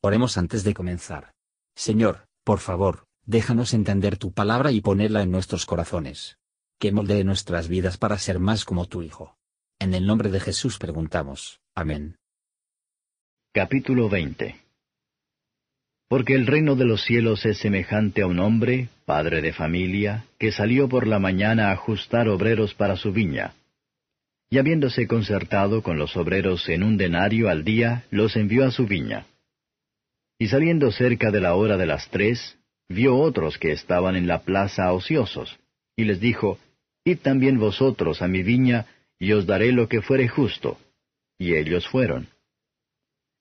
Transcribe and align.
Oremos 0.00 0.38
antes 0.38 0.62
de 0.62 0.74
comenzar. 0.74 1.32
Señor, 1.74 2.28
por 2.44 2.60
favor, 2.60 3.06
déjanos 3.26 3.74
entender 3.74 4.16
tu 4.16 4.32
palabra 4.32 4.70
y 4.70 4.80
ponerla 4.80 5.22
en 5.22 5.32
nuestros 5.32 5.66
corazones. 5.66 6.38
Que 6.78 6.92
moldee 6.92 7.24
nuestras 7.24 7.66
vidas 7.66 7.98
para 7.98 8.16
ser 8.18 8.38
más 8.38 8.64
como 8.64 8.86
tu 8.86 9.02
Hijo. 9.02 9.36
En 9.80 9.94
el 9.94 10.06
nombre 10.06 10.30
de 10.30 10.38
Jesús 10.38 10.78
preguntamos. 10.78 11.60
Amén. 11.74 12.16
Capítulo 13.52 14.08
20 14.08 14.56
Porque 16.06 16.34
el 16.34 16.46
reino 16.46 16.76
de 16.76 16.84
los 16.84 17.02
cielos 17.02 17.44
es 17.44 17.58
semejante 17.58 18.22
a 18.22 18.28
un 18.28 18.38
hombre, 18.38 18.90
padre 19.04 19.42
de 19.42 19.52
familia, 19.52 20.26
que 20.38 20.52
salió 20.52 20.88
por 20.88 21.08
la 21.08 21.18
mañana 21.18 21.70
a 21.70 21.72
ajustar 21.72 22.28
obreros 22.28 22.72
para 22.74 22.94
su 22.94 23.12
viña. 23.12 23.54
Y 24.48 24.58
habiéndose 24.58 25.08
concertado 25.08 25.82
con 25.82 25.98
los 25.98 26.16
obreros 26.16 26.68
en 26.68 26.84
un 26.84 26.96
denario 26.96 27.48
al 27.48 27.64
día, 27.64 28.04
los 28.10 28.36
envió 28.36 28.64
a 28.64 28.70
su 28.70 28.86
viña. 28.86 29.26
Y 30.38 30.48
saliendo 30.48 30.90
cerca 30.92 31.30
de 31.30 31.40
la 31.40 31.54
hora 31.54 31.76
de 31.76 31.86
las 31.86 32.08
tres, 32.10 32.58
vio 32.88 33.16
otros 33.16 33.58
que 33.58 33.72
estaban 33.72 34.16
en 34.16 34.26
la 34.26 34.40
plaza 34.40 34.92
ociosos, 34.92 35.58
y 35.96 36.04
les 36.04 36.20
dijo, 36.20 36.58
Id 37.04 37.18
también 37.18 37.58
vosotros 37.58 38.22
a 38.22 38.28
mi 38.28 38.42
viña, 38.42 38.86
y 39.18 39.32
os 39.32 39.46
daré 39.46 39.72
lo 39.72 39.88
que 39.88 40.00
fuere 40.00 40.28
justo. 40.28 40.78
Y 41.38 41.54
ellos 41.54 41.88
fueron. 41.88 42.28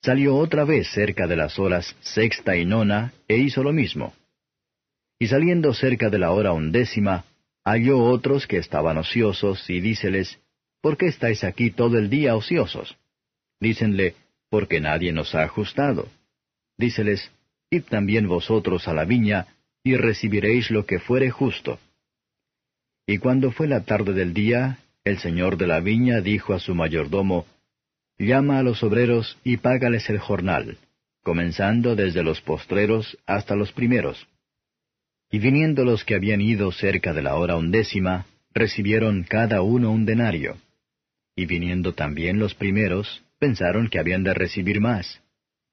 Salió 0.01 0.35
otra 0.37 0.63
vez 0.63 0.87
cerca 0.91 1.27
de 1.27 1.35
las 1.35 1.59
horas 1.59 1.95
sexta 2.01 2.55
y 2.55 2.65
nona, 2.65 3.13
e 3.27 3.37
hizo 3.37 3.63
lo 3.63 3.73
mismo. 3.73 4.13
Y 5.20 5.27
saliendo 5.27 5.73
cerca 5.73 6.09
de 6.09 6.20
la 6.20 6.31
hora 6.31 6.51
undécima, 6.51 7.25
halló 7.63 7.99
otros 7.99 8.48
que 8.48 8.57
estaban 8.57 8.98
ociosos, 8.98 9.70
y 9.70 9.81
díceles, 9.81 10.39
¿Por 10.81 10.98
qué 10.98 11.07
estáis 11.07 11.43
aquí 11.43 11.71
todo 11.71 11.98
el 11.98 12.09
día 12.09 12.35
ociosos? 12.35 12.98
Dícenle, 13.59 14.15
porque 14.49 14.79
nadie 14.79 15.11
nos 15.11 15.35
ha 15.35 15.43
ajustado. 15.43 16.07
Díceles, 16.77 17.31
Id 17.70 17.83
también 17.83 18.27
vosotros 18.27 18.87
a 18.87 18.93
la 18.93 19.03
viña, 19.03 19.47
y 19.83 19.95
recibiréis 19.95 20.70
lo 20.70 20.85
que 20.85 20.99
fuere 20.99 21.31
justo. 21.31 21.79
Y 23.05 23.17
cuando 23.17 23.51
fue 23.51 23.67
la 23.67 23.83
tarde 23.83 24.13
del 24.13 24.33
día, 24.33 24.79
el 25.03 25.17
señor 25.17 25.57
de 25.57 25.67
la 25.67 25.79
viña 25.79 26.21
dijo 26.21 26.53
a 26.53 26.59
su 26.59 26.75
mayordomo, 26.75 27.45
Llama 28.20 28.59
a 28.59 28.63
los 28.63 28.83
obreros 28.83 29.37
y 29.43 29.57
págales 29.57 30.09
el 30.09 30.17
jornal, 30.17 30.77
comenzando 31.23 31.95
desde 31.95 32.23
los 32.23 32.41
postreros 32.41 33.17
hasta 33.25 33.55
los 33.55 33.71
primeros. 33.71 34.27
Y 35.29 35.39
viniendo 35.39 35.83
los 35.83 36.03
que 36.03 36.15
habían 36.15 36.41
ido 36.41 36.71
cerca 36.71 37.13
de 37.13 37.21
la 37.21 37.35
hora 37.35 37.55
undécima, 37.57 38.25
recibieron 38.53 39.23
cada 39.23 39.61
uno 39.61 39.91
un 39.91 40.05
denario. 40.05 40.57
Y 41.35 41.45
viniendo 41.45 41.93
también 41.93 42.39
los 42.39 42.55
primeros, 42.55 43.23
pensaron 43.37 43.87
que 43.87 43.99
habían 43.99 44.23
de 44.23 44.33
recibir 44.33 44.81
más 44.81 45.21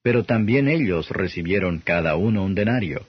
pero 0.05 0.24
también 0.24 0.69
ellos 0.69 1.08
recibieron 1.08 1.78
cada 1.78 2.14
uno 2.16 2.44
un 2.44 2.55
denario. 2.55 3.06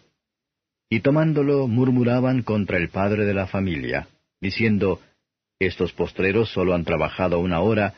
Y 0.90 1.02
tomándolo 1.02 1.68
murmuraban 1.68 2.42
contra 2.42 2.78
el 2.78 2.88
padre 2.88 3.26
de 3.26 3.34
la 3.34 3.48
familia, 3.48 4.08
diciendo, 4.40 5.02
Estos 5.60 5.92
postreros 5.92 6.50
solo 6.52 6.74
han 6.74 6.86
trabajado 6.86 7.40
una 7.40 7.60
hora, 7.60 7.96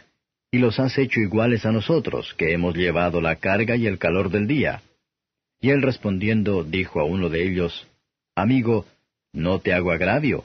y 0.50 0.58
los 0.58 0.80
has 0.80 0.98
hecho 0.98 1.20
iguales 1.20 1.64
a 1.68 1.72
nosotros, 1.72 2.34
que 2.40 2.54
hemos 2.54 2.76
llevado 2.76 3.22
la 3.22 3.36
carga 3.36 3.76
y 3.76 3.86
el 3.86 4.00
calor 4.00 4.32
del 4.32 4.48
día. 4.48 4.82
Y 5.62 5.70
él 5.70 5.84
respondiendo 5.84 6.64
dijo 6.64 7.00
a 7.00 7.04
uno 7.04 7.30
de 7.30 7.48
ellos, 7.48 7.88
Amigo, 8.36 8.88
no 9.32 9.60
te 9.60 9.74
hago 9.74 9.92
agravio, 9.92 10.44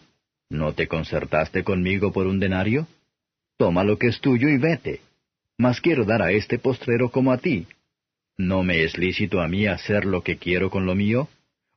¿no 0.51 0.75
te 0.75 0.89
concertaste 0.89 1.65
conmigo 1.65 2.13
por 2.13 2.27
un 2.27 2.39
denario? 2.39 2.87
Toma 3.57 3.83
lo 3.83 3.97
que 3.97 4.09
es 4.09 4.21
tuyo 4.21 4.49
y 4.49 4.59
vete. 4.59 5.01
Mas 5.57 5.81
quiero 5.81 6.05
dar 6.05 6.21
a 6.21 6.33
este 6.33 6.59
postrero 6.59 7.11
como 7.11 7.33
a 7.33 7.39
ti, 7.39 7.67
¿No 8.43 8.65
me 8.65 8.83
es 8.83 8.99
lícito 8.99 9.41
a 9.41 9.47
mí 9.47 9.69
hacer 9.69 10.05
lo 10.05 10.25
que 10.25 10.37
quiero 10.37 10.69
con 10.69 10.85
lo 10.85 10.97
mío? 10.97 11.29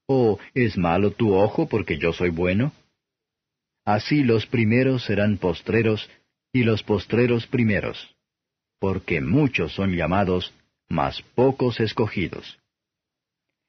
¿O 0.07 0.39
es 0.55 0.79
malo 0.79 1.11
tu 1.11 1.35
ojo 1.35 1.69
porque 1.69 1.99
yo 1.99 2.11
soy 2.11 2.29
bueno? 2.29 2.73
Así 3.85 4.23
los 4.23 4.47
primeros 4.47 5.05
serán 5.05 5.37
postreros, 5.37 6.09
y 6.51 6.63
los 6.63 6.81
postreros 6.81 7.45
primeros, 7.45 8.15
porque 8.79 9.21
muchos 9.21 9.73
son 9.73 9.95
llamados, 9.95 10.55
mas 10.89 11.21
pocos 11.35 11.79
escogidos. 11.79 12.57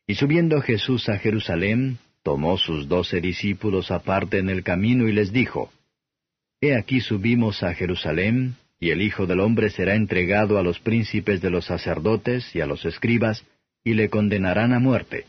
Y 0.07 0.15
subiendo 0.15 0.63
Jesús 0.63 1.11
a 1.11 1.19
Jerusalén, 1.19 1.99
tomó 2.23 2.57
sus 2.57 2.89
doce 2.89 3.21
discípulos 3.21 3.91
aparte 3.91 4.39
en 4.39 4.49
el 4.49 4.63
camino 4.63 5.07
y 5.07 5.13
les 5.13 5.33
dijo, 5.33 5.71
He 6.63 6.75
aquí 6.75 7.03
subimos 7.03 7.63
a 7.63 7.75
Jerusalén, 7.75 8.57
y 8.79 8.91
el 8.91 9.03
Hijo 9.03 9.27
del 9.27 9.41
Hombre 9.41 9.71
será 9.71 9.95
entregado 9.95 10.59
a 10.59 10.63
los 10.63 10.79
príncipes 10.81 11.41
de 11.41 11.51
los 11.51 11.67
sacerdotes 11.67 12.55
y 12.55 12.61
a 12.61 12.67
los 12.67 12.85
escribas, 12.85 13.45
y 13.85 13.95
le 13.95 14.11
condenarán 14.11 14.73
a 14.73 14.79
muerte, 14.79 15.27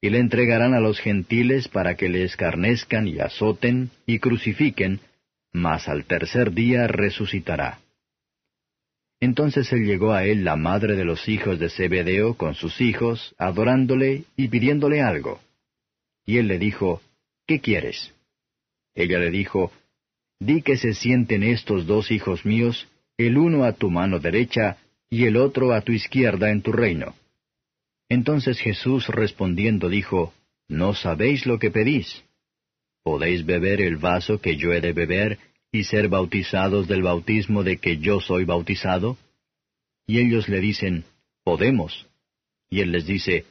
y 0.00 0.10
le 0.10 0.18
entregarán 0.18 0.74
a 0.74 0.80
los 0.80 0.98
gentiles 0.98 1.68
para 1.68 1.94
que 1.94 2.08
le 2.08 2.24
escarnezcan 2.24 3.06
y 3.06 3.20
azoten 3.20 3.90
y 4.06 4.18
crucifiquen, 4.18 5.00
mas 5.52 5.88
al 5.88 6.04
tercer 6.04 6.52
día 6.52 6.86
resucitará. 6.86 7.78
Entonces 9.20 9.72
él 9.72 9.84
llegó 9.84 10.12
a 10.14 10.24
él 10.24 10.42
la 10.42 10.56
madre 10.56 10.96
de 10.96 11.04
los 11.04 11.28
hijos 11.28 11.60
de 11.60 11.70
Zebedeo 11.70 12.34
con 12.34 12.54
sus 12.54 12.80
hijos, 12.80 13.36
adorándole 13.38 14.24
y 14.36 14.48
pidiéndole 14.48 15.00
algo. 15.00 15.40
Y 16.26 16.38
él 16.38 16.48
le 16.48 16.58
dijo, 16.58 17.00
¿Qué 17.46 17.60
quieres? 17.60 18.12
Ella 18.94 19.18
le 19.18 19.30
dijo, 19.30 19.70
Di 20.44 20.60
que 20.60 20.76
se 20.76 20.92
sienten 20.92 21.44
estos 21.44 21.86
dos 21.86 22.10
hijos 22.10 22.44
míos, 22.44 22.88
el 23.16 23.38
uno 23.38 23.62
a 23.62 23.74
tu 23.74 23.90
mano 23.90 24.18
derecha 24.18 24.76
y 25.08 25.24
el 25.26 25.36
otro 25.36 25.72
a 25.72 25.82
tu 25.82 25.92
izquierda 25.92 26.50
en 26.50 26.62
tu 26.62 26.72
reino. 26.72 27.14
Entonces 28.08 28.58
Jesús 28.58 29.06
respondiendo 29.06 29.88
dijo, 29.88 30.34
No 30.66 30.94
sabéis 30.94 31.46
lo 31.46 31.60
que 31.60 31.70
pedís. 31.70 32.24
¿Podéis 33.04 33.46
beber 33.46 33.80
el 33.80 33.98
vaso 33.98 34.40
que 34.40 34.56
yo 34.56 34.72
he 34.72 34.80
de 34.80 34.92
beber 34.92 35.38
y 35.70 35.84
ser 35.84 36.08
bautizados 36.08 36.88
del 36.88 37.02
bautismo 37.02 37.62
de 37.62 37.76
que 37.76 37.98
yo 37.98 38.18
soy 38.18 38.44
bautizado? 38.44 39.18
Y 40.08 40.18
ellos 40.18 40.48
le 40.48 40.58
dicen, 40.58 41.04
Podemos. 41.44 42.08
Y 42.68 42.80
él 42.80 42.90
les 42.90 43.06
dice, 43.06 43.44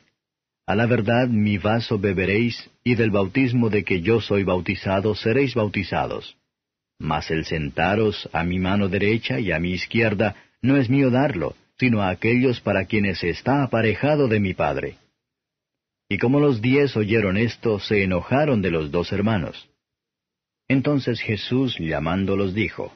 A 0.66 0.76
la 0.76 0.88
verdad 0.88 1.30
mi 1.30 1.58
vaso 1.58 1.98
beberéis, 1.98 2.70
y 2.84 2.96
del 2.96 3.12
bautismo 3.12 3.70
de 3.70 3.86
que 3.86 4.02
yo 4.02 4.20
soy 4.20 4.44
bautizado 4.44 5.16
seréis 5.16 5.56
bautizados 5.56 6.36
mas 7.02 7.32
el 7.32 7.46
sentaros 7.46 8.30
a 8.32 8.44
mi 8.44 8.60
mano 8.60 8.88
derecha 8.88 9.40
y 9.40 9.52
a 9.52 9.60
mi 9.60 9.72
izquierda 9.72 10.36
no 10.62 10.78
es 10.78 10.88
mío 10.88 11.10
darlo, 11.10 11.56
sino 11.80 12.04
a 12.04 12.10
aquellos 12.10 12.62
para 12.62 12.86
quienes 12.86 13.24
está 13.24 13.64
aparejado 13.64 14.28
de 14.28 14.40
mi 14.40 14.54
Padre. 14.54 14.98
Y 16.08 16.20
como 16.20 16.40
los 16.40 16.62
diez 16.62 16.96
oyeron 16.96 17.38
esto, 17.38 17.80
se 17.80 18.04
enojaron 18.04 18.62
de 18.62 18.70
los 18.70 18.92
dos 18.92 19.12
hermanos. 19.12 19.68
Entonces 20.68 21.20
Jesús 21.22 21.76
llamándolos 21.80 22.54
dijo, 22.54 22.94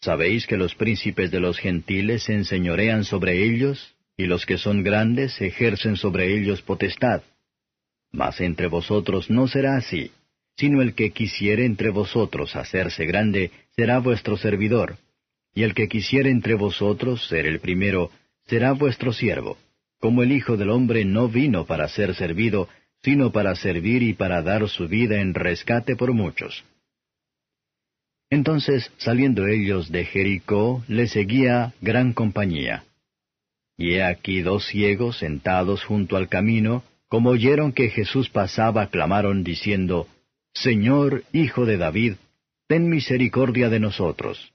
¿Sabéis 0.00 0.46
que 0.46 0.56
los 0.56 0.76
príncipes 0.76 1.32
de 1.32 1.40
los 1.40 1.58
gentiles 1.58 2.24
se 2.24 2.34
enseñorean 2.34 3.04
sobre 3.04 3.42
ellos, 3.42 3.96
y 4.16 4.26
los 4.26 4.46
que 4.46 4.56
son 4.56 4.84
grandes 4.84 5.40
ejercen 5.40 5.96
sobre 5.96 6.36
ellos 6.36 6.62
potestad? 6.62 7.22
Mas 8.12 8.40
entre 8.40 8.68
vosotros 8.68 9.30
no 9.30 9.48
será 9.48 9.76
así 9.76 10.12
sino 10.56 10.82
el 10.82 10.94
que 10.94 11.10
quisiere 11.10 11.64
entre 11.64 11.90
vosotros 11.90 12.56
hacerse 12.56 13.06
grande, 13.06 13.50
será 13.76 13.98
vuestro 13.98 14.36
servidor, 14.36 14.96
y 15.54 15.62
el 15.62 15.74
que 15.74 15.88
quisiere 15.88 16.30
entre 16.30 16.54
vosotros 16.54 17.26
ser 17.28 17.46
el 17.46 17.60
primero, 17.60 18.10
será 18.46 18.72
vuestro 18.72 19.12
siervo, 19.12 19.58
como 20.00 20.22
el 20.22 20.32
Hijo 20.32 20.56
del 20.56 20.70
Hombre 20.70 21.04
no 21.04 21.28
vino 21.28 21.66
para 21.66 21.88
ser 21.88 22.14
servido, 22.14 22.68
sino 23.02 23.32
para 23.32 23.54
servir 23.56 24.02
y 24.02 24.14
para 24.14 24.42
dar 24.42 24.68
su 24.68 24.88
vida 24.88 25.20
en 25.20 25.34
rescate 25.34 25.96
por 25.96 26.12
muchos. 26.12 26.64
Entonces, 28.30 28.90
saliendo 28.96 29.46
ellos 29.46 29.90
de 29.90 30.04
Jericó, 30.04 30.82
le 30.88 31.06
seguía 31.06 31.74
gran 31.80 32.14
compañía. 32.14 32.84
Y 33.76 33.94
he 33.94 34.02
aquí 34.02 34.40
dos 34.40 34.66
ciegos 34.66 35.18
sentados 35.18 35.84
junto 35.84 36.16
al 36.16 36.28
camino, 36.28 36.82
como 37.08 37.30
oyeron 37.30 37.72
que 37.72 37.90
Jesús 37.90 38.30
pasaba, 38.30 38.86
clamaron 38.86 39.44
diciendo, 39.44 40.06
Señor, 40.54 41.24
Hijo 41.32 41.66
de 41.66 41.76
David, 41.76 42.14
ten 42.68 42.88
misericordia 42.88 43.68
de 43.68 43.80
nosotros. 43.80 44.52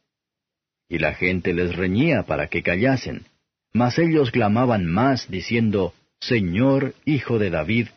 Y 0.89 0.99
la 0.99 1.13
gente 1.13 1.53
les 1.53 1.75
reñía 1.75 2.23
para 2.23 2.47
que 2.47 2.63
callasen, 2.63 3.25
mas 3.73 3.99
ellos 3.99 4.31
clamaban 4.31 4.85
más, 4.85 5.29
diciendo, 5.29 5.93
Señor, 6.19 6.95
Hijo 7.05 7.39
de 7.39 7.49
David, 7.49 7.87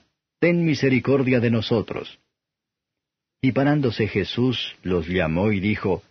ten 0.41 0.64
misericordia 0.64 1.41
de 1.41 1.50
nosotros. 1.50 2.19
Y 3.43 3.52
parándose 3.52 4.08
Jesús 4.08 4.76
los 4.82 5.06
llamó 5.06 5.52
y 5.52 5.61
dijo, 5.61 6.02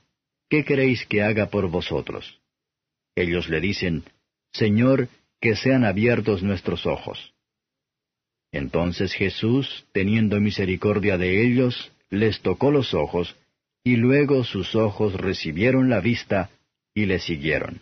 ¿Qué 0.50 0.66
queréis 0.66 1.06
que 1.06 1.22
haga 1.22 1.48
por 1.48 1.70
vosotros? 1.70 2.40
Ellos 3.16 3.50
le 3.50 3.60
dicen, 3.60 4.04
Señor, 4.52 5.10
que 5.40 5.56
sean 5.56 5.86
abiertos 5.86 6.42
nuestros 6.42 6.86
ojos. 6.88 7.34
Entonces 8.52 9.14
Jesús, 9.14 9.86
teniendo 9.92 10.40
misericordia 10.40 11.18
de 11.18 11.46
ellos, 11.46 11.92
les 12.10 12.42
tocó 12.42 12.72
los 12.72 12.94
ojos, 12.94 13.36
y 13.84 13.96
luego 13.96 14.44
sus 14.44 14.76
ojos 14.76 15.14
recibieron 15.14 15.90
la 15.90 16.00
vista 16.00 16.50
y 16.94 17.06
le 17.06 17.20
siguieron. 17.20 17.82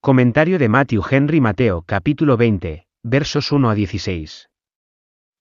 Comentario 0.00 0.58
de 0.58 0.68
Matthew 0.68 1.02
Henry 1.10 1.40
Mateo 1.40 1.82
capítulo 1.82 2.36
20, 2.36 2.86
versos 3.02 3.50
1 3.52 3.70
a 3.70 3.74
16. 3.74 4.50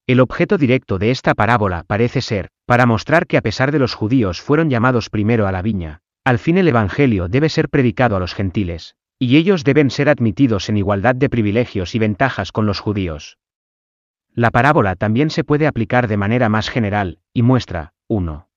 El 0.07 0.19
objeto 0.21 0.57
directo 0.57 0.97
de 0.97 1.11
esta 1.11 1.33
parábola 1.33 1.83
parece 1.83 2.21
ser, 2.21 2.49
para 2.65 2.85
mostrar 2.85 3.27
que 3.27 3.37
a 3.37 3.41
pesar 3.41 3.71
de 3.73 3.79
los 3.79 3.93
judíos 3.93 4.41
fueron 4.41 4.69
llamados 4.69 5.09
primero 5.09 5.47
a 5.47 5.51
la 5.51 5.61
viña, 5.61 5.99
al 6.23 6.39
fin 6.39 6.57
el 6.57 6.69
Evangelio 6.69 7.27
debe 7.27 7.49
ser 7.49 7.67
predicado 7.67 8.15
a 8.15 8.19
los 8.19 8.33
gentiles, 8.33 8.95
y 9.23 9.37
ellos 9.37 9.63
deben 9.63 9.89
ser 9.89 10.09
admitidos 10.09 10.67
en 10.67 10.75
igualdad 10.75 11.15
de 11.15 11.29
privilegios 11.29 11.95
y 11.95 11.99
ventajas 11.99 12.51
con 12.51 12.65
los 12.65 12.81
judíos. 12.81 13.37
La 14.33 14.51
parábola 14.51 14.97
también 14.97 15.29
se 15.29 15.45
puede 15.45 15.65
aplicar 15.65 16.09
de 16.09 16.17
manera 16.17 16.49
más 16.49 16.69
general, 16.69 17.19
y 17.31 17.41
muestra, 17.41 17.93
1. 18.07 18.49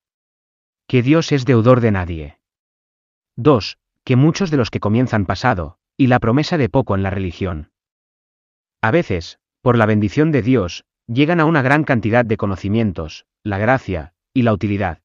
Que 0.85 1.01
Dios 1.01 1.31
es 1.31 1.45
deudor 1.45 1.79
de 1.79 1.91
nadie. 1.91 2.39
2. 3.37 3.77
Que 4.03 4.17
muchos 4.17 4.51
de 4.51 4.57
los 4.57 4.69
que 4.69 4.81
comienzan 4.81 5.25
pasado, 5.25 5.77
y 5.95 6.07
la 6.07 6.19
promesa 6.19 6.57
de 6.57 6.67
poco 6.67 6.95
en 6.95 7.03
la 7.03 7.11
religión. 7.11 7.71
A 8.81 8.91
veces, 8.91 9.39
por 9.61 9.77
la 9.77 9.85
bendición 9.85 10.33
de 10.33 10.41
Dios, 10.41 10.83
llegan 11.07 11.39
a 11.39 11.45
una 11.45 11.61
gran 11.61 11.85
cantidad 11.85 12.25
de 12.25 12.35
conocimientos, 12.35 13.25
la 13.41 13.57
gracia, 13.57 14.13
y 14.33 14.41
la 14.41 14.51
utilidad. 14.51 14.99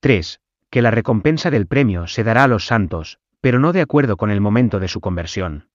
3. 0.00 0.40
Que 0.70 0.80
la 0.80 0.90
recompensa 0.90 1.50
del 1.50 1.66
premio 1.66 2.06
se 2.06 2.24
dará 2.24 2.44
a 2.44 2.48
los 2.48 2.64
santos, 2.64 3.18
pero 3.42 3.58
no 3.58 3.72
de 3.72 3.82
acuerdo 3.82 4.16
con 4.16 4.30
el 4.30 4.40
momento 4.40 4.80
de 4.80 4.88
su 4.88 5.00
conversión. 5.00 5.68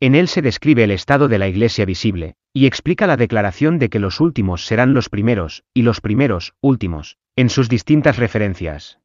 En 0.00 0.14
él 0.14 0.28
se 0.28 0.42
describe 0.42 0.84
el 0.84 0.92
estado 0.92 1.26
de 1.26 1.38
la 1.38 1.48
iglesia 1.48 1.84
visible, 1.84 2.36
y 2.54 2.66
explica 2.66 3.08
la 3.08 3.16
declaración 3.16 3.80
de 3.80 3.90
que 3.90 3.98
los 3.98 4.20
últimos 4.20 4.64
serán 4.64 4.94
los 4.94 5.08
primeros, 5.08 5.64
y 5.74 5.82
los 5.82 6.00
primeros, 6.00 6.54
últimos, 6.60 7.18
en 7.34 7.50
sus 7.50 7.68
distintas 7.68 8.16
referencias. 8.16 9.00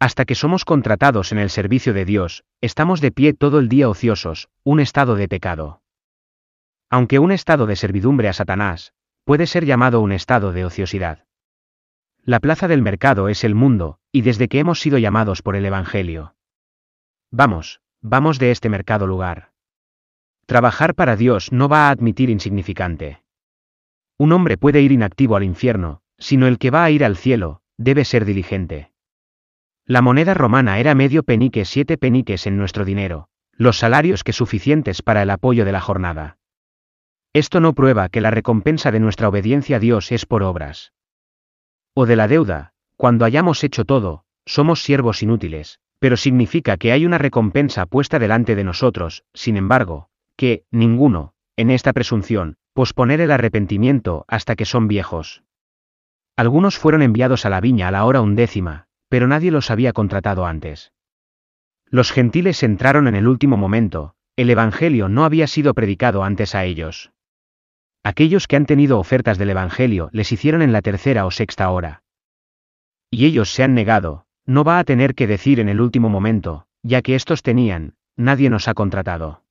Hasta 0.00 0.24
que 0.24 0.34
somos 0.34 0.64
contratados 0.64 1.30
en 1.30 1.38
el 1.38 1.50
servicio 1.50 1.94
de 1.94 2.04
Dios, 2.04 2.42
estamos 2.60 3.00
de 3.00 3.12
pie 3.12 3.32
todo 3.32 3.60
el 3.60 3.68
día 3.68 3.88
ociosos, 3.88 4.48
un 4.64 4.80
estado 4.80 5.14
de 5.14 5.28
pecado. 5.28 5.82
Aunque 6.90 7.20
un 7.20 7.30
estado 7.30 7.66
de 7.66 7.76
servidumbre 7.76 8.28
a 8.28 8.32
Satanás, 8.32 8.92
puede 9.24 9.46
ser 9.46 9.64
llamado 9.64 10.00
un 10.00 10.10
estado 10.10 10.52
de 10.52 10.64
ociosidad. 10.64 11.26
La 12.24 12.40
plaza 12.40 12.66
del 12.66 12.82
mercado 12.82 13.28
es 13.28 13.44
el 13.44 13.54
mundo, 13.54 14.00
y 14.10 14.22
desde 14.22 14.48
que 14.48 14.58
hemos 14.58 14.80
sido 14.80 14.98
llamados 14.98 15.42
por 15.42 15.54
el 15.54 15.64
Evangelio. 15.64 16.34
Vamos, 17.34 17.80
vamos 18.02 18.38
de 18.38 18.50
este 18.50 18.68
mercado 18.68 19.06
lugar. 19.06 19.52
Trabajar 20.44 20.94
para 20.94 21.16
Dios 21.16 21.50
no 21.50 21.66
va 21.66 21.88
a 21.88 21.90
admitir 21.90 22.28
insignificante. 22.28 23.22
Un 24.18 24.32
hombre 24.32 24.58
puede 24.58 24.82
ir 24.82 24.92
inactivo 24.92 25.34
al 25.36 25.42
infierno, 25.42 26.02
sino 26.18 26.46
el 26.46 26.58
que 26.58 26.70
va 26.70 26.84
a 26.84 26.90
ir 26.90 27.02
al 27.06 27.16
cielo, 27.16 27.62
debe 27.78 28.04
ser 28.04 28.26
diligente. 28.26 28.92
La 29.86 30.02
moneda 30.02 30.34
romana 30.34 30.78
era 30.78 30.94
medio 30.94 31.22
penique 31.22 31.64
siete 31.64 31.96
peniques 31.96 32.46
en 32.46 32.58
nuestro 32.58 32.84
dinero, 32.84 33.28
los 33.52 33.78
salarios 33.78 34.24
que 34.24 34.34
suficientes 34.34 35.00
para 35.00 35.22
el 35.22 35.30
apoyo 35.30 35.64
de 35.64 35.72
la 35.72 35.80
jornada. 35.80 36.36
Esto 37.32 37.60
no 37.60 37.72
prueba 37.72 38.10
que 38.10 38.20
la 38.20 38.30
recompensa 38.30 38.90
de 38.90 39.00
nuestra 39.00 39.30
obediencia 39.30 39.76
a 39.76 39.80
Dios 39.80 40.12
es 40.12 40.26
por 40.26 40.42
obras. 40.42 40.92
O 41.94 42.04
de 42.04 42.16
la 42.16 42.28
deuda, 42.28 42.74
cuando 42.96 43.24
hayamos 43.24 43.64
hecho 43.64 43.86
todo, 43.86 44.26
somos 44.44 44.82
siervos 44.82 45.22
inútiles, 45.22 45.80
pero 46.02 46.16
significa 46.16 46.78
que 46.78 46.90
hay 46.90 47.06
una 47.06 47.16
recompensa 47.16 47.86
puesta 47.86 48.18
delante 48.18 48.56
de 48.56 48.64
nosotros, 48.64 49.22
sin 49.34 49.56
embargo, 49.56 50.08
que, 50.36 50.64
ninguno, 50.72 51.32
en 51.56 51.70
esta 51.70 51.92
presunción, 51.92 52.56
posponer 52.72 53.20
el 53.20 53.30
arrepentimiento 53.30 54.24
hasta 54.26 54.56
que 54.56 54.64
son 54.64 54.88
viejos. 54.88 55.44
Algunos 56.34 56.76
fueron 56.76 57.02
enviados 57.02 57.46
a 57.46 57.50
la 57.50 57.60
viña 57.60 57.86
a 57.86 57.92
la 57.92 58.04
hora 58.04 58.20
undécima, 58.20 58.88
pero 59.08 59.28
nadie 59.28 59.52
los 59.52 59.70
había 59.70 59.92
contratado 59.92 60.44
antes. 60.44 60.92
Los 61.86 62.10
gentiles 62.10 62.64
entraron 62.64 63.06
en 63.06 63.14
el 63.14 63.28
último 63.28 63.56
momento, 63.56 64.16
el 64.34 64.50
Evangelio 64.50 65.08
no 65.08 65.24
había 65.24 65.46
sido 65.46 65.72
predicado 65.72 66.24
antes 66.24 66.56
a 66.56 66.64
ellos. 66.64 67.12
Aquellos 68.02 68.48
que 68.48 68.56
han 68.56 68.66
tenido 68.66 68.98
ofertas 68.98 69.38
del 69.38 69.50
Evangelio 69.50 70.10
les 70.10 70.32
hicieron 70.32 70.62
en 70.62 70.72
la 70.72 70.82
tercera 70.82 71.26
o 71.26 71.30
sexta 71.30 71.70
hora. 71.70 72.02
Y 73.08 73.26
ellos 73.26 73.52
se 73.52 73.62
han 73.62 73.74
negado, 73.74 74.26
no 74.46 74.64
va 74.64 74.78
a 74.78 74.84
tener 74.84 75.14
que 75.14 75.26
decir 75.26 75.60
en 75.60 75.68
el 75.68 75.80
último 75.80 76.08
momento, 76.08 76.66
ya 76.82 77.02
que 77.02 77.14
estos 77.14 77.42
tenían, 77.42 77.94
nadie 78.16 78.50
nos 78.50 78.68
ha 78.68 78.74
contratado. 78.74 79.42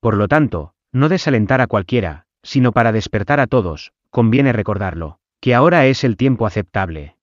Por 0.00 0.16
lo 0.16 0.28
tanto, 0.28 0.74
no 0.92 1.08
desalentar 1.08 1.60
a 1.60 1.66
cualquiera, 1.66 2.26
sino 2.42 2.72
para 2.72 2.92
despertar 2.92 3.40
a 3.40 3.46
todos, 3.46 3.92
conviene 4.10 4.52
recordarlo, 4.52 5.18
que 5.40 5.54
ahora 5.54 5.86
es 5.86 6.04
el 6.04 6.16
tiempo 6.16 6.46
aceptable. 6.46 7.16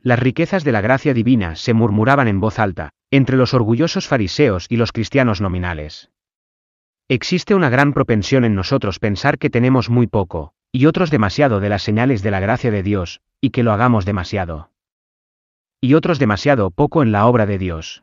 Las 0.00 0.18
riquezas 0.18 0.64
de 0.64 0.72
la 0.72 0.80
gracia 0.80 1.14
divina 1.14 1.56
se 1.56 1.74
murmuraban 1.74 2.28
en 2.28 2.40
voz 2.40 2.58
alta, 2.58 2.90
entre 3.10 3.36
los 3.36 3.54
orgullosos 3.54 4.06
fariseos 4.06 4.66
y 4.68 4.76
los 4.76 4.92
cristianos 4.92 5.40
nominales. 5.40 6.10
Existe 7.08 7.54
una 7.54 7.70
gran 7.70 7.94
propensión 7.94 8.44
en 8.44 8.54
nosotros 8.54 8.98
pensar 8.98 9.38
que 9.38 9.50
tenemos 9.50 9.88
muy 9.88 10.06
poco, 10.06 10.52
y 10.70 10.86
otros 10.86 11.10
demasiado 11.10 11.58
de 11.58 11.70
las 11.70 11.82
señales 11.82 12.22
de 12.22 12.30
la 12.30 12.40
gracia 12.40 12.70
de 12.70 12.82
Dios, 12.82 13.22
y 13.40 13.50
que 13.50 13.62
lo 13.62 13.72
hagamos 13.72 14.04
demasiado. 14.04 14.70
Y 15.80 15.94
otros 15.94 16.18
demasiado 16.18 16.70
poco 16.70 17.02
en 17.02 17.12
la 17.12 17.26
obra 17.26 17.46
de 17.46 17.58
Dios. 17.58 18.02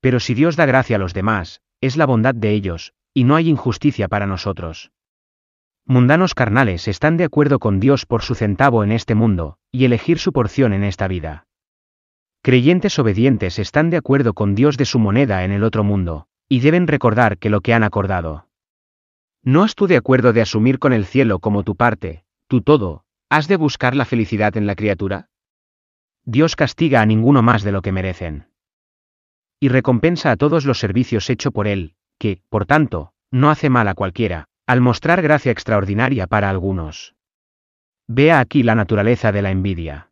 Pero 0.00 0.20
si 0.20 0.34
Dios 0.34 0.56
da 0.56 0.66
gracia 0.66 0.96
a 0.96 0.98
los 0.98 1.14
demás, 1.14 1.62
es 1.80 1.96
la 1.96 2.04
bondad 2.04 2.34
de 2.34 2.50
ellos, 2.50 2.92
y 3.14 3.24
no 3.24 3.36
hay 3.36 3.48
injusticia 3.48 4.08
para 4.08 4.26
nosotros. 4.26 4.92
Mundanos 5.86 6.34
carnales 6.34 6.88
están 6.88 7.16
de 7.16 7.24
acuerdo 7.24 7.58
con 7.58 7.80
Dios 7.80 8.04
por 8.04 8.22
su 8.22 8.34
centavo 8.34 8.84
en 8.84 8.92
este 8.92 9.14
mundo, 9.14 9.58
y 9.70 9.84
elegir 9.84 10.18
su 10.18 10.32
porción 10.32 10.72
en 10.72 10.84
esta 10.84 11.08
vida. 11.08 11.46
Creyentes 12.42 12.98
obedientes 12.98 13.58
están 13.58 13.88
de 13.88 13.96
acuerdo 13.96 14.34
con 14.34 14.54
Dios 14.54 14.76
de 14.76 14.84
su 14.84 14.98
moneda 14.98 15.44
en 15.44 15.52
el 15.52 15.64
otro 15.64 15.84
mundo, 15.84 16.26
y 16.48 16.60
deben 16.60 16.86
recordar 16.86 17.38
que 17.38 17.48
lo 17.48 17.62
que 17.62 17.72
han 17.72 17.82
acordado. 17.82 18.48
¿No 19.42 19.62
has 19.62 19.74
tú 19.74 19.86
de 19.86 19.96
acuerdo 19.96 20.34
de 20.34 20.42
asumir 20.42 20.78
con 20.78 20.92
el 20.92 21.06
cielo 21.06 21.38
como 21.38 21.62
tu 21.62 21.76
parte, 21.76 22.24
tu 22.46 22.60
todo, 22.60 23.04
has 23.30 23.48
de 23.48 23.56
buscar 23.56 23.96
la 23.96 24.04
felicidad 24.04 24.56
en 24.56 24.66
la 24.66 24.74
criatura? 24.74 25.28
Dios 26.24 26.56
castiga 26.56 27.02
a 27.02 27.06
ninguno 27.06 27.42
más 27.42 27.62
de 27.62 27.72
lo 27.72 27.82
que 27.82 27.92
merecen. 27.92 28.48
Y 29.60 29.68
recompensa 29.68 30.30
a 30.30 30.36
todos 30.36 30.64
los 30.64 30.78
servicios 30.78 31.28
hecho 31.30 31.52
por 31.52 31.66
Él, 31.66 31.94
que, 32.18 32.40
por 32.48 32.66
tanto, 32.66 33.12
no 33.30 33.50
hace 33.50 33.68
mal 33.68 33.88
a 33.88 33.94
cualquiera, 33.94 34.48
al 34.66 34.80
mostrar 34.80 35.20
gracia 35.20 35.52
extraordinaria 35.52 36.26
para 36.26 36.48
algunos. 36.48 37.14
Vea 38.06 38.40
aquí 38.40 38.62
la 38.62 38.74
naturaleza 38.74 39.32
de 39.32 39.42
la 39.42 39.50
envidia. 39.50 40.10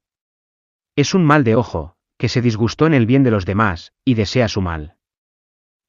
Es 0.96 1.14
un 1.14 1.24
mal 1.24 1.44
de 1.44 1.56
ojo, 1.56 1.96
que 2.18 2.28
se 2.28 2.42
disgustó 2.42 2.86
en 2.86 2.94
el 2.94 3.06
bien 3.06 3.22
de 3.22 3.30
los 3.30 3.46
demás, 3.46 3.92
y 4.04 4.14
desea 4.14 4.48
su 4.48 4.60
mal. 4.60 4.96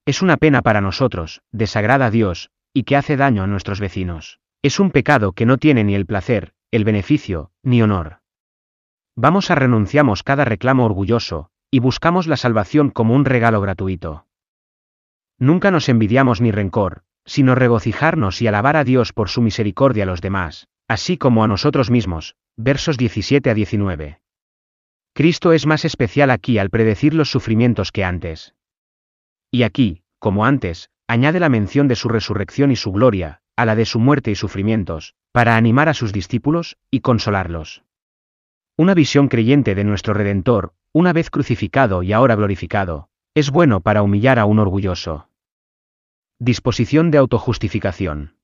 Es 0.05 0.21
una 0.21 0.37
pena 0.37 0.61
para 0.61 0.81
nosotros, 0.81 1.41
desagrada 1.51 2.07
a 2.07 2.11
Dios, 2.11 2.51
y 2.73 2.83
que 2.83 2.95
hace 2.95 3.17
daño 3.17 3.43
a 3.43 3.47
nuestros 3.47 3.79
vecinos. 3.79 4.39
Es 4.61 4.79
un 4.79 4.91
pecado 4.91 5.33
que 5.33 5.45
no 5.45 5.57
tiene 5.57 5.83
ni 5.83 5.95
el 5.95 6.05
placer, 6.05 6.53
el 6.71 6.85
beneficio, 6.85 7.51
ni 7.61 7.81
honor. 7.81 8.22
Vamos 9.15 9.51
a 9.51 9.55
renunciamos 9.55 10.23
cada 10.23 10.43
reclamo 10.43 10.85
orgulloso, 10.85 11.49
y 11.69 11.79
buscamos 11.79 12.27
la 12.27 12.37
salvación 12.37 12.89
como 12.89 13.13
un 13.13 13.25
regalo 13.25 13.61
gratuito. 13.61 14.25
Nunca 15.37 15.71
nos 15.71 15.87
envidiamos 15.89 16.41
ni 16.41 16.51
rencor, 16.51 17.03
sino 17.25 17.55
regocijarnos 17.55 18.41
y 18.41 18.47
alabar 18.47 18.75
a 18.75 18.83
Dios 18.83 19.13
por 19.13 19.29
su 19.29 19.41
misericordia 19.41 20.03
a 20.03 20.07
los 20.07 20.21
demás, 20.21 20.67
así 20.87 21.17
como 21.17 21.43
a 21.43 21.47
nosotros 21.47 21.89
mismos. 21.91 22.35
Versos 22.55 22.97
17 22.97 23.49
a 23.49 23.53
19. 23.53 24.19
Cristo 25.13 25.53
es 25.53 25.65
más 25.65 25.85
especial 25.85 26.31
aquí 26.31 26.57
al 26.57 26.69
predecir 26.69 27.13
los 27.13 27.29
sufrimientos 27.29 27.91
que 27.91 28.03
antes. 28.03 28.55
Y 29.51 29.63
aquí, 29.63 30.03
como 30.19 30.45
antes, 30.45 30.89
añade 31.07 31.39
la 31.39 31.49
mención 31.49 31.87
de 31.87 31.95
su 31.95 32.09
resurrección 32.09 32.71
y 32.71 32.75
su 32.75 32.91
gloria, 32.91 33.41
a 33.55 33.65
la 33.65 33.75
de 33.75 33.85
su 33.85 33.99
muerte 33.99 34.31
y 34.31 34.35
sufrimientos, 34.35 35.15
para 35.31 35.55
animar 35.55 35.89
a 35.89 35.93
sus 35.93 36.13
discípulos, 36.13 36.77
y 36.89 37.01
consolarlos. 37.01 37.82
Una 38.75 38.95
visión 38.95 39.27
creyente 39.27 39.75
de 39.75 39.83
nuestro 39.83 40.15
Redentor, 40.15 40.73
una 40.93 41.13
vez 41.13 41.29
crucificado 41.29 42.01
y 42.01 42.11
ahora 42.11 42.33
glorificado, 42.33 43.07
es 43.35 43.51
bueno 43.51 43.81
para 43.81 44.01
humillar 44.01 44.39
a 44.39 44.45
un 44.45 44.57
orgulloso. 44.57 45.29
Disposición 46.39 47.11
de 47.11 47.19
autojustificación. 47.19 48.35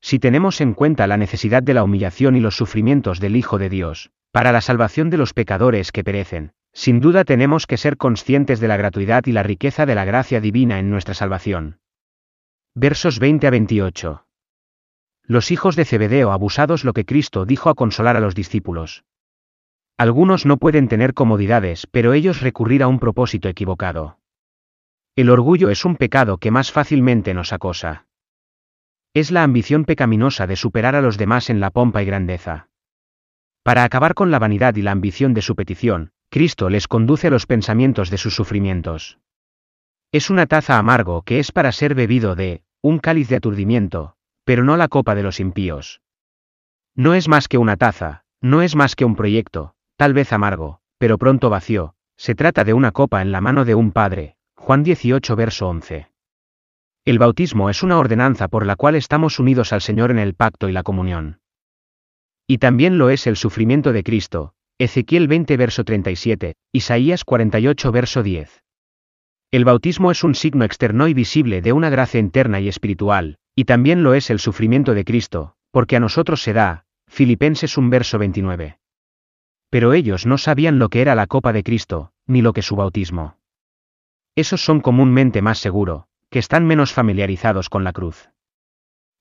Si 0.00 0.20
tenemos 0.20 0.60
en 0.60 0.74
cuenta 0.74 1.08
la 1.08 1.16
necesidad 1.16 1.60
de 1.60 1.74
la 1.74 1.82
humillación 1.82 2.36
y 2.36 2.40
los 2.40 2.56
sufrimientos 2.56 3.18
del 3.18 3.34
Hijo 3.34 3.58
de 3.58 3.68
Dios, 3.68 4.12
para 4.30 4.52
la 4.52 4.60
salvación 4.60 5.10
de 5.10 5.16
los 5.16 5.34
pecadores 5.34 5.90
que 5.90 6.04
perecen, 6.04 6.52
sin 6.72 7.00
duda 7.00 7.24
tenemos 7.24 7.66
que 7.66 7.78
ser 7.78 7.96
conscientes 7.96 8.60
de 8.60 8.68
la 8.68 8.76
gratuidad 8.76 9.26
y 9.26 9.32
la 9.32 9.42
riqueza 9.42 9.86
de 9.86 9.96
la 9.96 10.04
gracia 10.04 10.40
divina 10.40 10.78
en 10.78 10.88
nuestra 10.88 11.14
salvación. 11.14 11.80
Versos 12.76 13.18
20 13.18 13.48
a 13.48 13.50
28. 13.50 14.26
Los 15.24 15.50
hijos 15.50 15.74
de 15.74 15.84
Zebedeo 15.84 16.30
abusados 16.30 16.84
lo 16.84 16.92
que 16.92 17.04
Cristo 17.04 17.44
dijo 17.44 17.70
a 17.70 17.74
consolar 17.74 18.16
a 18.16 18.20
los 18.20 18.36
discípulos. 18.36 19.04
Algunos 19.98 20.46
no 20.46 20.56
pueden 20.56 20.88
tener 20.88 21.14
comodidades, 21.14 21.86
pero 21.90 22.12
ellos 22.12 22.40
recurrir 22.40 22.82
a 22.82 22.88
un 22.88 22.98
propósito 22.98 23.48
equivocado. 23.48 24.18
El 25.14 25.30
orgullo 25.30 25.68
es 25.70 25.84
un 25.84 25.96
pecado 25.96 26.38
que 26.38 26.50
más 26.50 26.72
fácilmente 26.72 27.34
nos 27.34 27.52
acosa. 27.52 28.06
Es 29.14 29.30
la 29.30 29.42
ambición 29.42 29.84
pecaminosa 29.84 30.46
de 30.46 30.56
superar 30.56 30.96
a 30.96 31.02
los 31.02 31.18
demás 31.18 31.50
en 31.50 31.60
la 31.60 31.70
pompa 31.70 32.02
y 32.02 32.06
grandeza. 32.06 32.68
Para 33.62 33.84
acabar 33.84 34.14
con 34.14 34.30
la 34.30 34.38
vanidad 34.38 34.74
y 34.76 34.82
la 34.82 34.90
ambición 34.90 35.34
de 35.34 35.42
su 35.42 35.54
petición, 35.54 36.12
Cristo 36.30 36.70
les 36.70 36.88
conduce 36.88 37.26
a 37.26 37.30
los 37.30 37.46
pensamientos 37.46 38.08
de 38.08 38.16
sus 38.16 38.34
sufrimientos. 38.34 39.18
Es 40.12 40.30
una 40.30 40.46
taza 40.46 40.78
amargo 40.78 41.22
que 41.22 41.38
es 41.38 41.52
para 41.52 41.72
ser 41.72 41.94
bebido 41.94 42.34
de, 42.34 42.64
un 42.80 42.98
cáliz 42.98 43.28
de 43.28 43.36
aturdimiento, 43.36 44.16
pero 44.44 44.64
no 44.64 44.78
la 44.78 44.88
copa 44.88 45.14
de 45.14 45.22
los 45.22 45.40
impíos. 45.40 46.00
No 46.94 47.14
es 47.14 47.28
más 47.28 47.48
que 47.48 47.58
una 47.58 47.76
taza, 47.76 48.24
no 48.40 48.62
es 48.62 48.74
más 48.74 48.96
que 48.96 49.04
un 49.04 49.14
proyecto, 49.14 49.74
tal 50.02 50.14
vez 50.14 50.32
amargo, 50.32 50.80
pero 50.98 51.16
pronto 51.16 51.48
vació, 51.48 51.94
se 52.16 52.34
trata 52.34 52.64
de 52.64 52.74
una 52.74 52.90
copa 52.90 53.22
en 53.22 53.30
la 53.30 53.40
mano 53.40 53.64
de 53.64 53.76
un 53.76 53.92
padre. 53.92 54.34
Juan 54.56 54.82
18 54.82 55.36
verso 55.36 55.68
11. 55.68 56.08
El 57.04 57.20
bautismo 57.20 57.70
es 57.70 57.84
una 57.84 58.00
ordenanza 58.00 58.48
por 58.48 58.66
la 58.66 58.74
cual 58.74 58.96
estamos 58.96 59.38
unidos 59.38 59.72
al 59.72 59.80
Señor 59.80 60.10
en 60.10 60.18
el 60.18 60.34
pacto 60.34 60.68
y 60.68 60.72
la 60.72 60.82
comunión. 60.82 61.38
Y 62.48 62.58
también 62.58 62.98
lo 62.98 63.10
es 63.10 63.28
el 63.28 63.36
sufrimiento 63.36 63.92
de 63.92 64.02
Cristo, 64.02 64.54
Ezequiel 64.76 65.28
20 65.28 65.56
verso 65.56 65.84
37, 65.84 66.56
Isaías 66.72 67.22
48 67.22 67.92
verso 67.92 68.24
10. 68.24 68.60
El 69.52 69.64
bautismo 69.64 70.10
es 70.10 70.24
un 70.24 70.34
signo 70.34 70.64
externo 70.64 71.06
y 71.06 71.14
visible 71.14 71.62
de 71.62 71.72
una 71.72 71.90
gracia 71.90 72.18
interna 72.18 72.58
y 72.58 72.66
espiritual, 72.66 73.36
y 73.54 73.66
también 73.66 74.02
lo 74.02 74.14
es 74.14 74.30
el 74.30 74.40
sufrimiento 74.40 74.94
de 74.94 75.04
Cristo, 75.04 75.54
porque 75.70 75.94
a 75.94 76.00
nosotros 76.00 76.42
se 76.42 76.54
da, 76.54 76.86
Filipenses 77.06 77.78
1 77.78 77.88
verso 77.88 78.18
29. 78.18 78.81
Pero 79.72 79.94
ellos 79.94 80.26
no 80.26 80.36
sabían 80.36 80.78
lo 80.78 80.90
que 80.90 81.00
era 81.00 81.14
la 81.14 81.26
copa 81.26 81.54
de 81.54 81.62
Cristo, 81.62 82.12
ni 82.26 82.42
lo 82.42 82.52
que 82.52 82.60
su 82.60 82.76
bautismo. 82.76 83.38
Esos 84.36 84.62
son 84.62 84.80
comúnmente 84.80 85.40
más 85.40 85.60
seguro, 85.60 86.08
que 86.28 86.38
están 86.38 86.66
menos 86.66 86.92
familiarizados 86.92 87.70
con 87.70 87.82
la 87.82 87.94
cruz. 87.94 88.28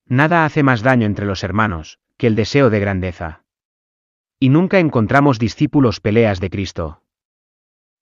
Nada 0.05 0.43
hace 0.43 0.61
más 0.61 0.81
daño 0.81 1.05
entre 1.05 1.25
los 1.25 1.45
hermanos, 1.45 1.99
que 2.17 2.27
el 2.27 2.35
deseo 2.35 2.69
de 2.69 2.81
grandeza. 2.81 3.45
Y 4.41 4.49
nunca 4.49 4.79
encontramos 4.79 5.39
discípulos 5.39 6.01
peleas 6.01 6.41
de 6.41 6.49
Cristo. 6.49 7.01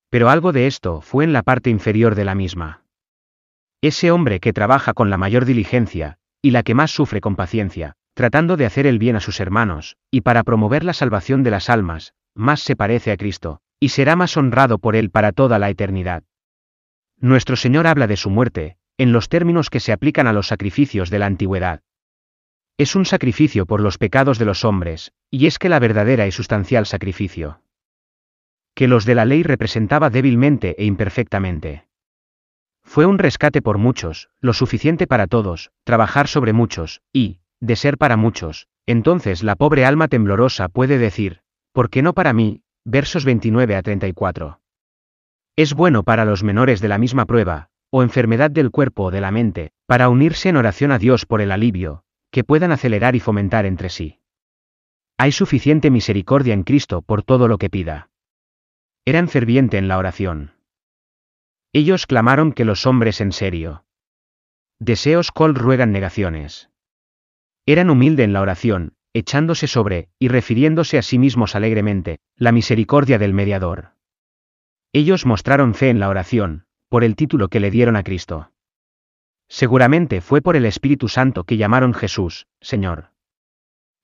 Pero 0.09 0.31
algo 0.31 0.51
de 0.51 0.65
esto 0.65 1.01
fue 1.01 1.25
en 1.25 1.33
la 1.33 1.43
parte 1.43 1.69
inferior 1.69 2.15
de 2.15 2.25
la 2.25 2.33
misma. 2.33 2.81
Ese 3.79 4.09
hombre 4.09 4.39
que 4.39 4.53
trabaja 4.53 4.95
con 4.95 5.11
la 5.11 5.19
mayor 5.19 5.45
diligencia, 5.45 6.17
y 6.41 6.49
la 6.49 6.63
que 6.63 6.73
más 6.73 6.89
sufre 6.89 7.21
con 7.21 7.35
paciencia, 7.35 7.93
tratando 8.15 8.57
de 8.57 8.65
hacer 8.65 8.87
el 8.87 8.97
bien 8.97 9.15
a 9.15 9.19
sus 9.19 9.39
hermanos, 9.39 9.97
y 10.09 10.21
para 10.21 10.43
promover 10.43 10.83
la 10.83 10.93
salvación 10.93 11.43
de 11.43 11.51
las 11.51 11.69
almas, 11.69 12.15
más 12.33 12.61
se 12.61 12.75
parece 12.75 13.11
a 13.11 13.17
Cristo, 13.17 13.61
y 13.79 13.89
será 13.89 14.15
más 14.15 14.37
honrado 14.37 14.79
por 14.79 14.95
él 14.95 15.09
para 15.09 15.31
toda 15.31 15.59
la 15.59 15.69
eternidad. 15.69 16.23
Nuestro 17.17 17.55
Señor 17.55 17.87
habla 17.87 18.07
de 18.07 18.17
su 18.17 18.29
muerte, 18.29 18.77
en 18.97 19.11
los 19.11 19.29
términos 19.29 19.69
que 19.69 19.79
se 19.79 19.91
aplican 19.91 20.27
a 20.27 20.33
los 20.33 20.47
sacrificios 20.47 21.09
de 21.09 21.19
la 21.19 21.25
antigüedad. 21.25 21.81
Es 22.77 22.95
un 22.95 23.05
sacrificio 23.05 23.65
por 23.65 23.81
los 23.81 23.97
pecados 23.97 24.39
de 24.39 24.45
los 24.45 24.63
hombres, 24.63 25.11
y 25.29 25.47
es 25.47 25.59
que 25.59 25.69
la 25.69 25.79
verdadera 25.79 26.27
y 26.27 26.31
sustancial 26.31 26.85
sacrificio 26.85 27.61
que 28.79 28.87
los 28.87 29.03
de 29.03 29.13
la 29.13 29.25
ley 29.25 29.43
representaba 29.43 30.09
débilmente 30.09 30.73
e 30.77 30.85
imperfectamente. 30.85 31.85
Fue 32.81 33.05
un 33.05 33.19
rescate 33.19 33.61
por 33.61 33.77
muchos, 33.77 34.29
lo 34.39 34.53
suficiente 34.53 35.05
para 35.05 35.27
todos, 35.27 35.71
trabajar 35.83 36.29
sobre 36.29 36.53
muchos, 36.53 37.01
y, 37.11 37.41
de 37.59 37.75
ser 37.75 37.97
para 37.97 38.15
muchos, 38.15 38.69
entonces 38.85 39.43
la 39.43 39.57
pobre 39.57 39.83
alma 39.83 40.07
temblorosa 40.07 40.69
puede 40.69 40.97
decir, 40.97 41.41
¿por 41.79 41.89
qué 41.89 42.01
no 42.01 42.13
para 42.13 42.33
mí? 42.33 42.61
Versos 42.83 43.23
29 43.23 43.77
a 43.77 43.81
34. 43.81 44.59
Es 45.55 45.73
bueno 45.73 46.03
para 46.03 46.25
los 46.25 46.43
menores 46.43 46.81
de 46.81 46.89
la 46.89 46.97
misma 46.97 47.23
prueba, 47.23 47.69
o 47.89 48.03
enfermedad 48.03 48.51
del 48.51 48.69
cuerpo 48.69 49.03
o 49.03 49.11
de 49.11 49.21
la 49.21 49.31
mente, 49.31 49.71
para 49.85 50.09
unirse 50.09 50.49
en 50.49 50.57
oración 50.57 50.91
a 50.91 50.99
Dios 50.99 51.25
por 51.25 51.39
el 51.39 51.53
alivio, 51.53 52.03
que 52.31 52.43
puedan 52.43 52.73
acelerar 52.73 53.15
y 53.15 53.21
fomentar 53.21 53.65
entre 53.65 53.87
sí. 53.87 54.19
Hay 55.17 55.31
suficiente 55.31 55.89
misericordia 55.89 56.53
en 56.53 56.63
Cristo 56.63 57.01
por 57.01 57.23
todo 57.23 57.47
lo 57.47 57.57
que 57.57 57.69
pida. 57.69 58.09
Eran 59.05 59.29
ferviente 59.29 59.77
en 59.77 59.87
la 59.87 59.99
oración. 59.99 60.51
Ellos 61.71 62.07
clamaron 62.07 62.51
que 62.51 62.65
los 62.65 62.85
hombres 62.87 63.21
en 63.21 63.31
serio. 63.31 63.85
Deseos 64.79 65.31
col 65.31 65.55
ruegan 65.55 65.93
negaciones. 65.93 66.69
Eran 67.65 67.89
humilde 67.89 68.25
en 68.25 68.33
la 68.33 68.41
oración, 68.41 68.97
echándose 69.13 69.67
sobre, 69.67 70.09
y 70.19 70.27
refiriéndose 70.27 70.97
a 70.97 71.01
sí 71.01 71.17
mismos 71.17 71.55
alegremente, 71.55 72.19
la 72.35 72.51
misericordia 72.51 73.17
del 73.17 73.33
mediador. 73.33 73.91
Ellos 74.93 75.25
mostraron 75.25 75.73
fe 75.73 75.89
en 75.89 75.99
la 75.99 76.09
oración, 76.09 76.65
por 76.89 77.03
el 77.03 77.15
título 77.15 77.49
que 77.49 77.59
le 77.59 77.71
dieron 77.71 77.95
a 77.95 78.03
Cristo. 78.03 78.51
Seguramente 79.47 80.21
fue 80.21 80.41
por 80.41 80.55
el 80.55 80.65
Espíritu 80.65 81.07
Santo 81.07 81.43
que 81.43 81.57
llamaron 81.57 81.93
Jesús, 81.93 82.47
Señor. 82.61 83.11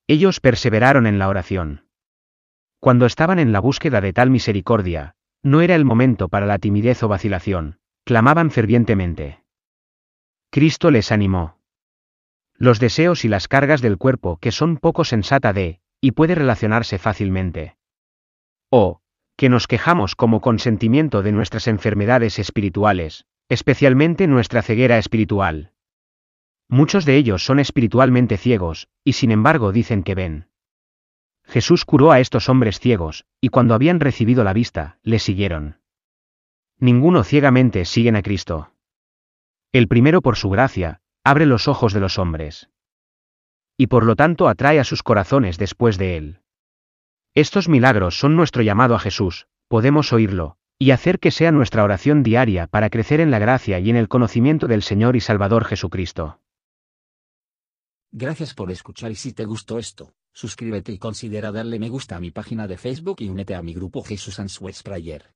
Ellos 0.07 0.39
perseveraron 0.39 1.07
en 1.07 1.19
la 1.19 1.29
oración. 1.29 1.85
Cuando 2.79 3.05
estaban 3.05 3.39
en 3.39 3.51
la 3.51 3.59
búsqueda 3.59 4.01
de 4.01 4.13
tal 4.13 4.29
misericordia, 4.29 5.15
no 5.41 5.62
era 5.62 5.75
el 5.75 5.85
momento 5.85 6.29
para 6.29 6.45
la 6.45 6.59
timidez 6.59 7.01
o 7.03 7.07
vacilación, 7.07 7.79
clamaban 8.03 8.51
fervientemente. 8.51 9.43
Cristo 10.51 10.91
les 10.91 11.12
animó. 11.12 11.54
Los 12.57 12.79
deseos 12.79 13.25
y 13.25 13.27
las 13.27 13.47
cargas 13.47 13.81
del 13.81 13.97
cuerpo 13.97 14.38
que 14.38 14.51
son 14.51 14.77
poco 14.77 15.03
sensata 15.03 15.51
de, 15.51 15.81
y 16.00 16.12
puede 16.12 16.35
relacionarse 16.35 16.97
fácilmente. 16.97 17.75
O, 18.69 19.01
que 19.35 19.50
nos 19.50 19.67
quejamos 19.67 20.15
como 20.15 20.41
consentimiento 20.41 21.21
de 21.21 21.31
nuestras 21.31 21.67
enfermedades 21.67 22.39
espirituales, 22.39 23.25
especialmente 23.50 24.27
nuestra 24.27 24.62
ceguera 24.62 24.97
espiritual. 24.97 25.74
Muchos 26.67 27.05
de 27.05 27.17
ellos 27.17 27.45
son 27.45 27.59
espiritualmente 27.59 28.38
ciegos, 28.38 28.88
y 29.03 29.13
sin 29.13 29.31
embargo 29.31 29.71
dicen 29.71 30.03
que 30.03 30.15
ven. 30.15 30.47
Jesús 31.43 31.85
curó 31.85 32.12
a 32.12 32.19
estos 32.19 32.50
hombres 32.50 32.79
ciegos, 32.79 33.25
y 33.39 33.50
cuando 33.50 33.75
habían 33.75 34.00
recibido 34.00 34.43
la 34.43 34.53
vista, 34.53 34.97
le 35.03 35.19
siguieron. 35.19 35.79
Ninguno 36.79 37.24
ciegamente 37.24 37.85
siguen 37.85 38.15
a 38.15 38.24
Cristo. 38.24 38.71
El 39.71 39.88
primero 39.88 40.21
por 40.21 40.38
su 40.38 40.50
gracia, 40.50 41.01
abre 41.25 41.48
los 41.48 41.67
ojos 41.67 41.91
de 41.91 42.00
los 42.00 42.20
hombres. 42.20 42.70
Y 43.77 43.88
por 43.88 44.05
lo 44.05 44.15
tanto 44.15 44.48
atrae 44.48 44.79
a 44.79 44.84
sus 44.84 45.01
corazones 45.01 45.58
después 45.58 45.98
de 45.98 46.17
él. 46.17 46.39
Estos 47.34 47.67
milagros 47.67 48.17
son 48.17 48.36
nuestro 48.36 48.62
llamado 48.62 48.96
a 48.96 49.00
Jesús, 49.00 49.48
podemos 49.67 50.13
oírlo, 50.13 50.58
y 50.77 50.91
hacer 50.91 51.20
que 51.20 51.32
sea 51.32 51.51
nuestra 51.51 51.84
oración 51.84 52.22
diaria 52.22 52.67
para 52.67 52.91
crecer 52.91 53.20
en 53.20 53.32
la 53.32 53.39
gracia 53.39 53.79
y 53.79 53.89
en 53.89 53.96
el 53.96 54.08
conocimiento 54.08 54.67
del 54.67 54.84
Señor 54.84 55.15
y 55.15 55.20
Salvador 55.20 55.65
Jesucristo. 55.65 56.39
Gracias 58.12 58.53
por 58.53 58.72
escuchar 58.72 59.12
y 59.12 59.15
si 59.15 59.34
te 59.34 59.46
gustó 59.46 59.79
esto, 59.79 60.13
suscríbete 60.32 60.91
y 60.91 61.00
considera 61.00 61.51
darle 61.51 61.79
me 61.79 61.89
gusta 61.89 62.15
a 62.15 62.20
mi 62.20 62.29
página 62.29 62.67
de 62.67 62.77
Facebook 62.77 63.17
y 63.20 63.29
únete 63.29 63.55
a 63.55 63.63
mi 63.63 63.74
grupo 63.74 64.03
Jesús 64.03 64.39
Answers 64.39 64.84
Prayer. 64.84 65.34